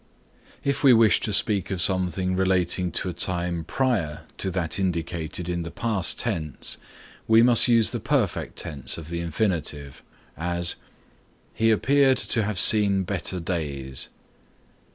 If 0.63 0.83
we 0.83 0.93
wish 0.93 1.19
to 1.19 1.31
speak 1.31 1.69
of 1.69 1.79
something 1.79 2.35
relating 2.35 2.91
to 2.93 3.09
a 3.09 3.13
time 3.13 3.63
prior 3.63 4.21
to 4.39 4.49
that 4.49 4.79
indicated 4.79 5.47
in 5.47 5.61
the 5.61 5.69
past 5.69 6.17
tense 6.17 6.79
we 7.27 7.43
must 7.43 7.67
use 7.67 7.91
the 7.91 7.99
perfect 7.99 8.55
tense 8.55 8.97
of 8.97 9.09
the 9.09 9.19
infinitive; 9.21 10.01
as, 10.35 10.73
"He 11.53 11.69
appeared 11.69 12.17
to 12.17 12.41
have 12.41 12.57
seen 12.57 13.03
better 13.03 13.39
days." 13.39 14.09